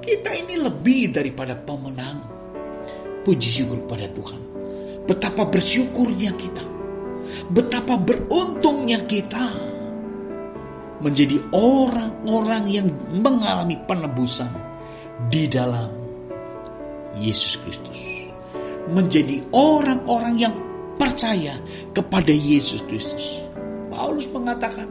Kita 0.00 0.32
ini 0.32 0.64
lebih 0.64 1.12
daripada 1.12 1.52
pemenang. 1.60 2.24
Puji 3.20 3.48
syukur 3.60 3.84
pada 3.84 4.08
Tuhan. 4.08 4.40
Betapa 5.04 5.44
bersyukurnya 5.52 6.32
kita. 6.40 6.64
Betapa 7.52 8.00
beruntungnya 8.00 9.04
kita 9.04 9.44
menjadi 11.04 11.36
orang-orang 11.52 12.64
yang 12.64 12.88
mengalami 13.20 13.76
penebusan 13.84 14.48
di 15.28 15.44
dalam 15.52 15.92
Yesus 17.20 17.60
Kristus. 17.60 18.00
Menjadi 18.88 19.52
orang-orang 19.52 20.34
yang 20.40 20.54
percaya 20.96 21.52
kepada 21.92 22.32
Yesus 22.32 22.84
Kristus. 22.88 23.49
Paulus 23.90 24.30
mengatakan, 24.30 24.86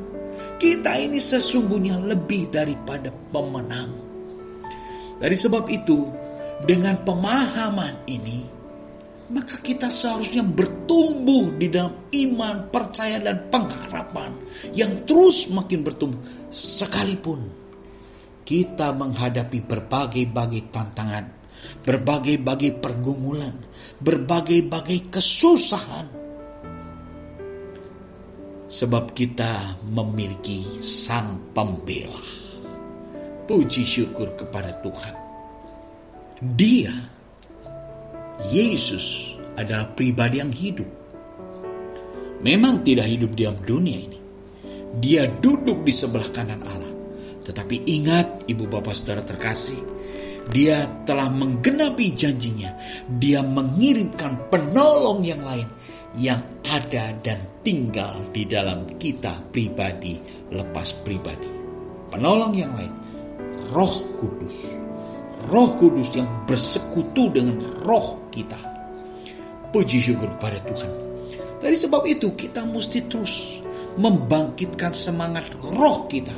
kita 0.60 1.00
ini 1.00 1.18
sesungguhnya 1.18 1.96
lebih 2.04 2.52
daripada 2.52 3.10
pemenang. 3.32 3.90
Dari 5.20 5.36
sebab 5.36 5.66
itu, 5.72 6.04
dengan 6.68 7.00
pemahaman 7.08 8.04
ini, 8.12 8.60
maka 9.30 9.62
kita 9.62 9.88
seharusnya 9.88 10.44
bertumbuh 10.44 11.56
di 11.56 11.72
dalam 11.72 11.96
iman, 12.12 12.68
percaya, 12.74 13.22
dan 13.22 13.48
pengharapan 13.48 14.36
yang 14.76 15.08
terus 15.08 15.54
makin 15.54 15.86
bertumbuh. 15.86 16.20
Sekalipun 16.50 17.40
kita 18.42 18.90
menghadapi 18.98 19.62
berbagai-bagai 19.70 20.74
tantangan, 20.74 21.30
berbagai-bagai 21.86 22.82
pergumulan, 22.82 23.54
berbagai-bagai 24.02 25.14
kesusahan. 25.14 26.19
Sebab 28.70 29.18
kita 29.18 29.82
memiliki 29.90 30.78
sang 30.78 31.50
pembela. 31.58 32.22
Puji 33.50 33.82
syukur 33.82 34.38
kepada 34.38 34.78
Tuhan. 34.78 35.16
Dia 36.38 36.94
Yesus 38.54 39.36
adalah 39.58 39.90
pribadi 39.98 40.38
yang 40.38 40.54
hidup. 40.54 40.86
Memang 42.46 42.86
tidak 42.86 43.10
hidup 43.10 43.34
di 43.34 43.50
dunia 43.50 43.98
ini. 44.06 44.20
Dia 45.02 45.26
duduk 45.26 45.82
di 45.82 45.90
sebelah 45.90 46.30
kanan 46.30 46.62
Allah. 46.62 46.94
Tetapi 47.50 47.90
ingat 47.90 48.46
ibu 48.46 48.70
bapak 48.70 48.94
saudara 48.94 49.26
terkasih, 49.26 49.82
dia 50.54 50.86
telah 51.10 51.34
menggenapi 51.34 52.14
janjinya. 52.14 52.78
Dia 53.18 53.42
mengirimkan 53.42 54.54
penolong 54.54 55.26
yang 55.26 55.42
lain 55.42 55.79
yang 56.18 56.42
ada 56.66 57.14
dan 57.22 57.62
tinggal 57.62 58.34
di 58.34 58.50
dalam 58.50 58.88
kita 58.98 59.46
pribadi 59.54 60.18
lepas 60.50 61.06
pribadi. 61.06 61.50
Penolong 62.10 62.54
yang 62.58 62.74
lain, 62.74 62.94
Roh 63.70 63.96
Kudus 64.18 64.90
Roh 65.48 65.72
Kudus 65.80 66.12
yang 66.20 66.28
bersekutu 66.44 67.32
dengan 67.32 67.56
roh 67.88 68.28
kita. 68.28 68.60
Puji 69.72 69.98
syukur 70.04 70.36
pada 70.36 70.60
Tuhan. 70.68 70.92
Dari 71.64 71.78
sebab 71.78 72.04
itu 72.04 72.36
kita 72.36 72.68
mesti 72.68 73.08
terus 73.08 73.64
membangkitkan 73.96 74.92
semangat 74.92 75.48
roh 75.80 76.12
kita. 76.12 76.36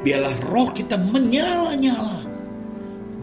Biarlah 0.00 0.32
roh 0.48 0.72
kita 0.72 0.96
menyala-nyala 0.96 2.24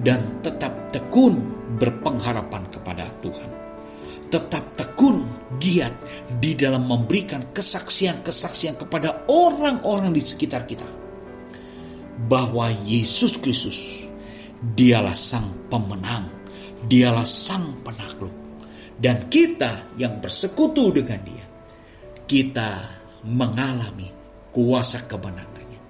dan 0.05 0.45
tetap 0.45 0.93
tekun 0.93 1.41
berpengharapan 1.81 2.63
kepada 2.69 3.09
Tuhan. 3.17 3.49
Tetap 4.29 4.77
tekun 4.77 5.25
giat 5.55 5.93
di 6.43 6.59
dalam 6.59 6.83
memberikan 6.83 7.55
kesaksian-kesaksian 7.55 8.75
kepada 8.75 9.31
orang-orang 9.31 10.11
di 10.11 10.19
sekitar 10.19 10.67
kita. 10.67 10.87
Bahwa 12.17 12.73
Yesus 12.83 13.37
Kristus 13.39 14.07
Dialah 14.57 15.13
sang 15.13 15.69
pemenang, 15.69 16.25
dialah 16.89 17.29
sang 17.29 17.77
penakluk. 17.85 18.33
Dan 18.97 19.29
kita 19.29 19.93
yang 20.01 20.17
bersekutu 20.17 20.89
dengan 20.89 21.21
dia, 21.21 21.45
kita 22.25 22.81
mengalami 23.29 24.09
kuasa 24.49 25.05
kemenangannya. 25.05 25.81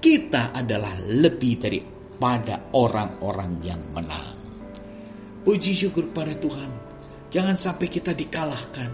Kita 0.00 0.56
adalah 0.56 0.96
lebih 0.96 1.60
daripada 1.60 2.72
orang-orang 2.72 3.60
yang 3.60 3.84
menang. 3.92 4.32
Puji 5.44 5.76
syukur 5.76 6.08
pada 6.16 6.32
Tuhan. 6.40 6.85
Jangan 7.36 7.52
sampai 7.52 7.92
kita 7.92 8.16
dikalahkan 8.16 8.88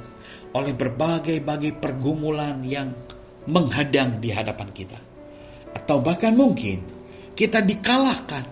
oleh 0.59 0.74
berbagai-bagai 0.74 1.78
pergumulan 1.78 2.59
yang 2.66 2.90
menghadang 3.46 4.18
di 4.18 4.35
hadapan 4.35 4.66
kita. 4.74 4.98
Atau 5.70 6.02
bahkan 6.02 6.35
mungkin 6.35 6.83
kita 7.38 7.62
dikalahkan 7.62 8.42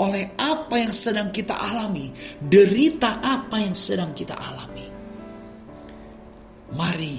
oleh 0.00 0.32
apa 0.40 0.80
yang 0.80 0.88
sedang 0.96 1.28
kita 1.28 1.52
alami, 1.52 2.08
derita 2.40 3.20
apa 3.20 3.60
yang 3.60 3.76
sedang 3.76 4.16
kita 4.16 4.32
alami. 4.32 4.88
Mari 6.72 7.16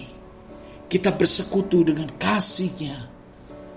kita 0.89 1.13
bersekutu 1.13 1.85
dengan 1.85 2.09
kasihnya 2.09 2.97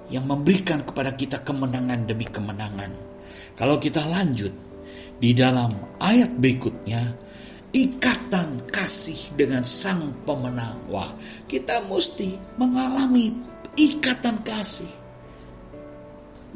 yang 0.08 0.24
memberikan 0.24 0.88
kepada 0.88 1.12
kita 1.12 1.44
kemenangan 1.44 2.08
demi 2.08 2.24
kemenangan. 2.24 2.96
Kalau 3.60 3.76
kita 3.76 4.08
lanjut 4.08 4.56
di 5.20 5.36
dalam 5.36 5.68
ayat 6.00 6.32
berikutnya, 6.32 7.27
ikatan 7.72 8.64
kasih 8.70 9.36
dengan 9.36 9.64
sang 9.64 10.14
pemenang. 10.24 10.78
Wah, 10.92 11.08
kita 11.50 11.84
mesti 11.88 12.36
mengalami 12.56 13.34
ikatan 13.76 14.42
kasih 14.42 14.98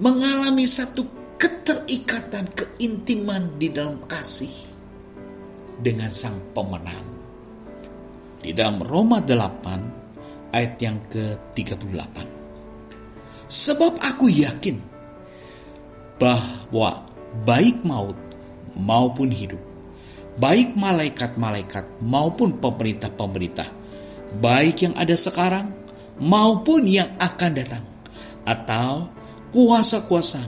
mengalami 0.00 0.64
satu 0.64 1.04
keterikatan, 1.36 2.48
keintiman 2.54 3.58
di 3.60 3.68
dalam 3.68 4.00
kasih 4.08 4.50
dengan 5.82 6.08
sang 6.08 6.38
pemenang. 6.56 7.06
Di 8.42 8.50
dalam 8.56 8.80
Roma 8.80 9.20
8 9.20 10.54
ayat 10.54 10.74
yang 10.80 10.98
ke-38. 11.06 12.16
Sebab 13.46 14.00
aku 14.00 14.26
yakin 14.32 14.80
bahwa 16.16 17.04
baik 17.44 17.84
maut 17.84 18.16
maupun 18.80 19.28
hidup, 19.28 19.60
baik 20.38 20.76
malaikat-malaikat 20.78 22.04
maupun 22.04 22.56
pemerintah-pemerintah, 22.56 23.68
baik 24.40 24.88
yang 24.88 24.94
ada 24.96 25.12
sekarang 25.12 25.68
maupun 26.22 26.88
yang 26.88 27.08
akan 27.20 27.52
datang, 27.52 27.84
atau 28.46 29.08
kuasa-kuasa, 29.52 30.40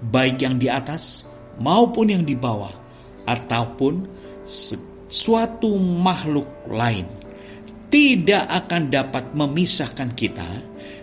baik 0.00 0.44
yang 0.44 0.56
di 0.60 0.68
atas 0.68 1.28
maupun 1.60 2.12
yang 2.12 2.24
di 2.24 2.36
bawah, 2.36 2.72
ataupun 3.24 4.06
suatu 5.10 5.76
makhluk 5.78 6.68
lain, 6.70 7.06
tidak 7.90 8.46
akan 8.46 8.82
dapat 8.86 9.34
memisahkan 9.34 10.14
kita 10.14 10.46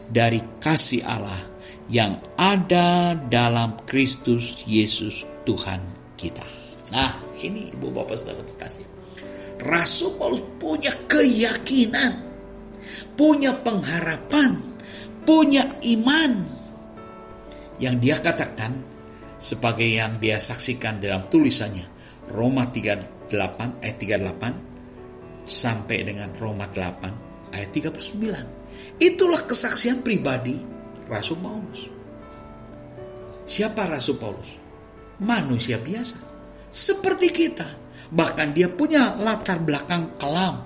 dari 0.07 0.39
kasih 0.63 1.03
Allah 1.03 1.43
yang 1.87 2.15
ada 2.35 3.15
dalam 3.15 3.79
Kristus 3.83 4.63
Yesus 4.67 5.27
Tuhan 5.43 5.79
kita. 6.15 6.43
Nah, 6.95 7.26
ini 7.45 7.73
Ibu 7.73 7.93
Bapak 7.93 8.15
Saudara 8.17 8.41
terkasih. 8.41 8.85
Rasul 9.61 10.17
Paulus 10.17 10.41
punya 10.61 10.93
keyakinan, 11.09 12.13
punya 13.17 13.53
pengharapan, 13.57 14.57
punya 15.25 15.65
iman 15.97 16.31
yang 17.77 17.97
dia 18.01 18.17
katakan 18.17 18.73
sebagai 19.37 19.85
yang 19.85 20.17
dia 20.17 20.41
saksikan 20.41 20.97
dalam 20.97 21.29
tulisannya 21.29 21.85
Roma 22.33 22.69
38 22.69 23.85
ayat 23.85 23.97
38 24.01 25.45
sampai 25.47 25.97
dengan 26.03 26.29
Roma 26.37 26.67
8 26.69 27.53
ayat 27.53 27.69
39. 27.71 29.01
Itulah 29.01 29.41
kesaksian 29.45 30.01
pribadi 30.01 30.57
Rasul 31.05 31.37
Paulus. 31.39 31.81
Siapa 33.47 33.87
Rasul 33.87 34.19
Paulus? 34.19 34.59
Manusia 35.23 35.79
biasa. 35.79 36.26
Seperti 36.69 37.27
kita. 37.31 37.67
Bahkan 38.07 38.55
dia 38.55 38.71
punya 38.71 39.15
latar 39.19 39.59
belakang 39.59 40.15
kelam. 40.15 40.63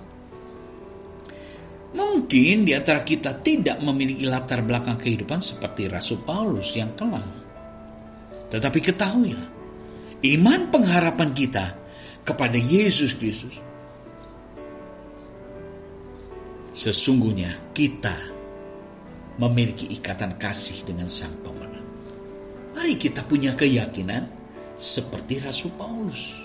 Mungkin 1.92 2.64
di 2.64 2.72
antara 2.72 3.04
kita 3.04 3.42
tidak 3.44 3.84
memiliki 3.84 4.24
latar 4.24 4.64
belakang 4.64 4.96
kehidupan 4.96 5.42
seperti 5.42 5.92
Rasul 5.92 6.24
Paulus 6.24 6.72
yang 6.78 6.96
kelam. 6.96 7.28
Tetapi 8.48 8.80
ketahuilah, 8.80 9.50
iman 10.22 10.62
pengharapan 10.72 11.30
kita 11.36 11.66
kepada 12.22 12.56
Yesus 12.56 13.18
Kristus 13.18 13.72
sesungguhnya 16.72 17.76
kita 17.76 18.16
memiliki 19.40 19.92
ikatan 19.92 20.40
kasih 20.40 20.88
dengan 20.88 21.12
Sang 21.12 21.36
Pemenang. 21.44 21.88
Mari 22.72 22.96
kita 22.96 23.28
punya 23.28 23.52
keyakinan 23.52 24.41
seperti 24.82 25.38
Rasul 25.38 25.78
Paulus. 25.78 26.42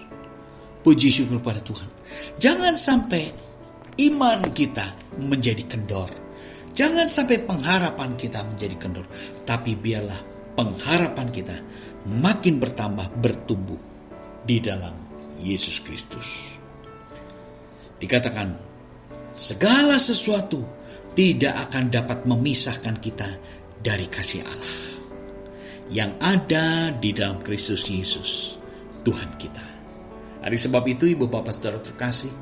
Puji 0.85 1.09
syukur 1.09 1.41
pada 1.41 1.59
Tuhan. 1.65 1.89
Jangan 2.37 2.77
sampai 2.77 3.25
iman 4.13 4.45
kita 4.53 5.17
menjadi 5.19 5.65
kendor. 5.65 6.13
Jangan 6.77 7.09
sampai 7.09 7.43
pengharapan 7.49 8.15
kita 8.21 8.45
menjadi 8.45 8.77
kendor. 8.77 9.09
Tapi 9.43 9.73
biarlah 9.75 10.21
pengharapan 10.53 11.33
kita 11.33 11.57
makin 12.21 12.61
bertambah 12.61 13.17
bertumbuh 13.19 13.81
di 14.45 14.61
dalam 14.61 14.93
Yesus 15.41 15.81
Kristus. 15.81 16.61
Dikatakan 17.97 18.53
segala 19.33 19.97
sesuatu 19.97 20.61
tidak 21.17 21.67
akan 21.67 21.89
dapat 21.89 22.29
memisahkan 22.29 23.01
kita 23.01 23.29
dari 23.81 24.07
kasih 24.07 24.45
Allah 24.45 24.86
yang 25.93 26.19
ada 26.19 26.91
di 26.95 27.15
dalam 27.15 27.39
Kristus 27.39 27.87
Yesus, 27.87 28.59
Tuhan 29.07 29.39
kita. 29.39 29.65
Hari 30.43 30.59
sebab 30.59 30.83
itu, 30.87 31.11
Ibu 31.11 31.31
Bapak 31.31 31.55
Saudara 31.55 31.79
terkasih, 31.79 32.33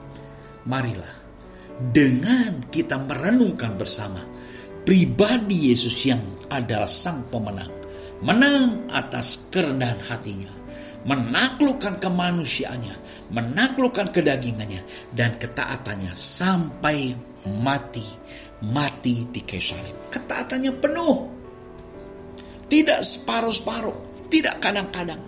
marilah 0.69 1.13
dengan 1.75 2.63
kita 2.71 3.01
merenungkan 3.03 3.75
bersama 3.75 4.23
pribadi 4.85 5.73
Yesus 5.73 5.97
yang 6.07 6.21
adalah 6.53 6.89
Sang 6.89 7.29
Pemenang, 7.29 7.73
menang 8.23 8.89
atas 8.93 9.49
kerendahan 9.49 10.01
hatinya, 10.09 10.53
menaklukkan 11.09 12.01
kemanusiaannya, 12.01 12.97
menaklukkan 13.33 14.13
kedagingannya, 14.13 14.85
dan 15.13 15.37
ketaatannya 15.41 16.13
sampai 16.13 17.13
mati 17.61 18.05
mati 18.65 19.29
di 19.29 19.41
kayu 19.45 19.77
Ketaatannya 20.09 20.73
penuh. 20.81 21.34
Tidak 22.75 23.07
separuh-separuh, 23.07 24.27
tidak 24.27 24.59
kadang-kadang. 24.59 25.23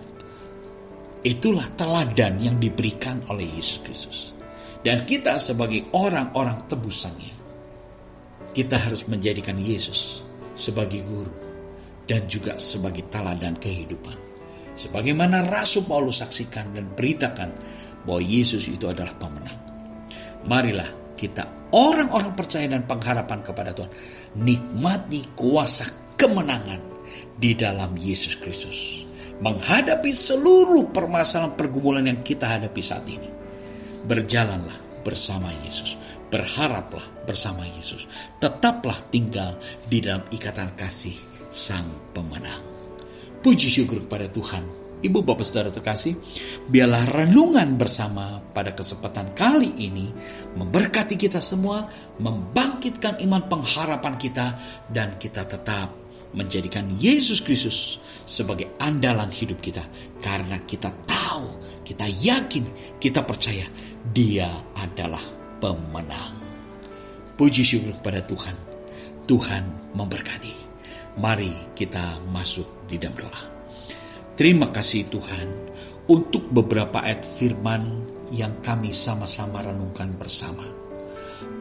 Itulah 1.23 1.63
teladan 1.79 2.43
yang 2.43 2.59
diberikan 2.59 3.23
oleh 3.31 3.47
Yesus 3.47 3.79
Kristus. 3.87 4.19
Dan 4.83 5.07
kita 5.07 5.39
sebagai 5.39 5.95
orang-orang 5.95 6.67
tebusannya, 6.67 7.35
kita 8.51 8.83
harus 8.83 9.07
menjadikan 9.07 9.55
Yesus 9.63 10.27
sebagai 10.59 11.07
guru 11.07 11.31
dan 12.11 12.27
juga 12.27 12.59
sebagai 12.59 13.07
teladan 13.15 13.55
kehidupan. 13.63 14.19
Sebagaimana 14.75 15.47
Rasul 15.47 15.87
Paulus 15.87 16.27
saksikan 16.27 16.75
dan 16.75 16.99
beritakan 16.99 17.55
bahwa 18.03 18.27
Yesus 18.27 18.67
itu 18.67 18.91
adalah 18.91 19.15
pemenang. 19.15 19.61
Marilah 20.51 21.15
kita 21.15 21.71
orang-orang 21.71 22.35
percaya 22.35 22.67
dan 22.67 22.91
pengharapan 22.91 23.39
kepada 23.39 23.71
Tuhan. 23.71 23.93
Nikmati 24.35 25.39
kuasa 25.39 26.19
kemenangan 26.19 26.96
di 27.37 27.53
dalam 27.53 27.93
Yesus 27.97 28.41
Kristus. 28.41 29.05
Menghadapi 29.37 30.11
seluruh 30.11 30.89
permasalahan 30.91 31.55
pergumulan 31.55 32.09
yang 32.09 32.21
kita 32.25 32.49
hadapi 32.49 32.81
saat 32.81 33.05
ini. 33.05 33.29
Berjalanlah 34.09 35.05
bersama 35.05 35.53
Yesus. 35.63 36.01
Berharaplah 36.33 37.29
bersama 37.29 37.63
Yesus. 37.69 38.09
Tetaplah 38.41 38.97
tinggal 39.13 39.61
di 39.87 40.01
dalam 40.01 40.25
ikatan 40.33 40.73
kasih 40.75 41.15
Sang 41.53 42.17
Pemenang. 42.17 42.65
Puji 43.45 43.69
syukur 43.71 44.09
kepada 44.09 44.27
Tuhan 44.33 44.87
Ibu 44.97 45.23
Bapak 45.23 45.45
Saudara 45.45 45.69
terkasih, 45.69 46.17
biarlah 46.73 47.05
renungan 47.05 47.77
bersama 47.77 48.41
pada 48.41 48.73
kesempatan 48.73 49.37
kali 49.37 49.77
ini 49.85 50.09
memberkati 50.57 51.21
kita 51.21 51.37
semua, 51.37 51.85
membangkitkan 52.17 53.21
iman 53.29 53.45
pengharapan 53.45 54.17
kita, 54.17 54.57
dan 54.89 55.21
kita 55.21 55.45
tetap 55.45 56.06
menjadikan 56.35 56.99
Yesus 56.99 57.45
Kristus 57.45 58.01
sebagai 58.27 58.75
andalan 58.83 59.31
hidup 59.31 59.63
kita. 59.63 59.85
Karena 60.19 60.59
kita 60.65 60.91
tahu, 61.07 61.47
kita 61.87 62.07
yakin, 62.09 62.65
kita 62.99 63.23
percaya 63.23 63.67
dia 64.11 64.51
adalah 64.81 65.23
pemenang. 65.63 66.35
Puji 67.37 67.63
syukur 67.63 67.95
kepada 68.01 68.25
Tuhan. 68.25 68.57
Tuhan 69.27 69.65
memberkati. 69.95 70.55
Mari 71.21 71.77
kita 71.77 72.21
masuk 72.33 72.89
di 72.91 72.97
dalam 72.97 73.17
doa. 73.17 73.43
Terima 74.37 74.69
kasih 74.69 75.09
Tuhan 75.09 75.49
untuk 76.13 76.53
beberapa 76.53 77.01
ayat 77.01 77.25
firman 77.25 77.83
yang 78.37 78.61
kami 78.61 78.93
sama-sama 78.93 79.65
renungkan 79.65 80.13
bersama. 80.19 80.63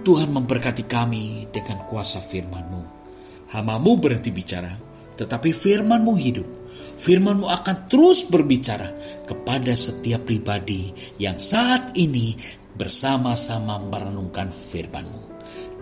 Tuhan 0.06 0.30
memberkati 0.30 0.86
kami 0.86 1.50
dengan 1.50 1.82
kuasa 1.90 2.22
firman-Mu. 2.22 3.05
Hamamu 3.54 4.02
berhenti 4.02 4.34
bicara, 4.34 4.74
tetapi 5.14 5.54
firman-Mu 5.54 6.14
hidup. 6.18 6.48
Firman-Mu 6.96 7.46
akan 7.46 7.92
terus 7.92 8.26
berbicara 8.26 8.90
kepada 9.28 9.76
setiap 9.76 10.26
pribadi 10.26 10.90
yang 11.20 11.36
saat 11.36 11.94
ini 12.00 12.34
bersama-sama 12.76 13.78
merenungkan 13.78 14.50
firman-Mu. 14.50 15.22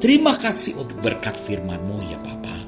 Terima 0.01 0.35
kasih 0.35 0.81
untuk 0.81 0.99
berkat 0.99 1.37
firman-Mu 1.37 1.97
ya 2.11 2.19
Bapak. 2.19 2.61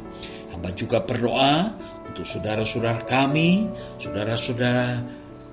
Hamba 0.56 0.70
juga 0.72 1.04
berdoa 1.04 1.74
untuk 2.08 2.24
saudara-saudara 2.24 3.04
kami, 3.04 3.68
saudara-saudara 4.00 5.04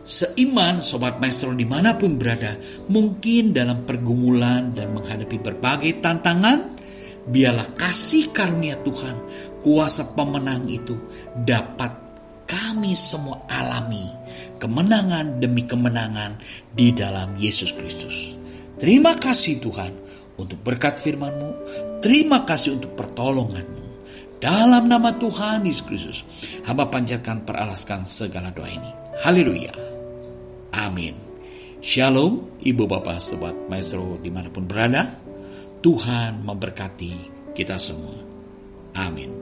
seiman, 0.02 0.82
sobat 0.82 1.18
maestro 1.22 1.54
di 1.54 1.66
mana 1.66 1.94
pun 1.94 2.18
berada, 2.18 2.58
mungkin 2.90 3.54
dalam 3.54 3.86
pergumulan 3.86 4.74
dan 4.74 4.94
menghadapi 4.94 5.38
berbagai 5.38 6.02
tantangan, 6.02 6.74
biarlah 7.28 7.74
kasih 7.78 8.34
karunia 8.34 8.78
Tuhan, 8.82 9.16
kuasa 9.62 10.14
pemenang 10.16 10.66
itu 10.66 10.96
dapat 11.36 11.90
kami 12.48 12.92
semua 12.92 13.46
alami 13.48 14.04
kemenangan 14.62 15.42
demi 15.42 15.66
kemenangan 15.66 16.38
di 16.70 16.94
dalam 16.94 17.34
Yesus 17.34 17.74
Kristus. 17.74 18.38
Terima 18.78 19.10
kasih 19.18 19.58
Tuhan 19.58 19.92
untuk 20.38 20.62
berkat 20.62 21.02
firman-Mu. 21.02 21.50
Terima 21.98 22.46
kasih 22.46 22.78
untuk 22.78 22.94
pertolongan-Mu. 22.94 23.82
Dalam 24.42 24.90
nama 24.90 25.14
Tuhan 25.18 25.66
Yesus 25.66 25.86
Kristus, 25.86 26.18
hamba 26.66 26.86
panjatkan 26.90 27.46
peralaskan 27.46 28.06
segala 28.06 28.50
doa 28.54 28.66
ini. 28.70 28.90
Haleluya. 29.22 29.74
Amin. 30.78 31.14
Shalom, 31.82 32.58
ibu 32.62 32.86
bapak, 32.86 33.18
sobat 33.18 33.54
maestro 33.66 34.18
di 34.22 34.30
mana 34.30 34.50
pun 34.50 34.66
berada. 34.66 35.21
Tuhan 35.82 36.46
memberkati 36.46 37.10
kita 37.58 37.74
semua. 37.74 38.14
Amin. 39.02 39.34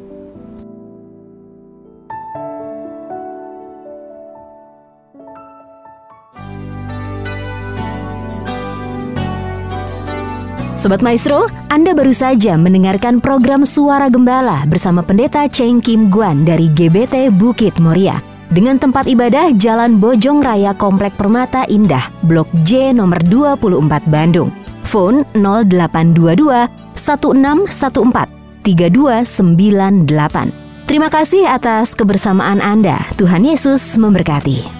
Sobat 10.81 11.05
Maestro, 11.05 11.45
Anda 11.69 11.93
baru 11.93 12.17
saja 12.17 12.57
mendengarkan 12.57 13.21
program 13.21 13.69
Suara 13.69 14.09
Gembala 14.09 14.65
bersama 14.65 15.05
Pendeta 15.05 15.45
Cheng 15.45 15.85
Kim 15.85 16.09
Guan 16.09 16.49
dari 16.49 16.73
GBT 16.73 17.29
Bukit 17.37 17.77
Moria. 17.77 18.17
Dengan 18.49 18.81
tempat 18.81 19.05
ibadah 19.05 19.53
Jalan 19.53 20.01
Bojong 20.01 20.41
Raya 20.41 20.73
Komplek 20.73 21.13
Permata 21.21 21.69
Indah, 21.69 22.09
Blok 22.25 22.49
J 22.65 22.97
nomor 22.97 23.21
24 23.29 24.09
Bandung. 24.09 24.60
Phone 24.91 25.23
0822 25.39 26.67
1614 26.99 28.27
3298. 28.67 30.51
Terima 30.91 31.07
kasih 31.07 31.47
atas 31.47 31.95
kebersamaan 31.95 32.59
Anda. 32.59 33.07
Tuhan 33.15 33.47
Yesus 33.47 33.95
memberkati. 33.95 34.80